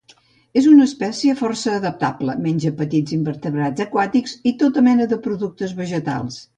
[0.61, 6.47] És una espècie força adaptable, menja petits invertebrats aquàtics i tota mena de productes vegetals.